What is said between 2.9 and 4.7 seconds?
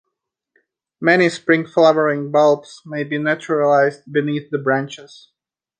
be naturalized beneath the